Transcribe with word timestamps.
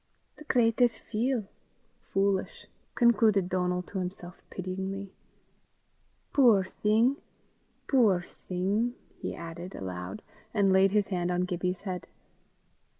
"The 0.37 0.45
cratur's 0.45 0.97
feel 0.97 1.45
(foolish)!" 2.11 2.65
concluded 2.95 3.49
Donal 3.49 3.83
to 3.83 3.99
himself 3.99 4.41
pityingly. 4.49 5.13
"Puir 6.33 6.63
thing! 6.63 7.17
puir 7.85 8.25
thing!" 8.47 8.95
he 9.19 9.35
added 9.35 9.75
aloud, 9.75 10.23
and 10.55 10.73
laid 10.73 10.89
his 10.89 11.09
hand 11.09 11.29
on 11.29 11.41
Gibbie's 11.45 11.81
head. 11.81 12.07